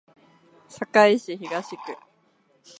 [0.89, 1.79] 堺市東区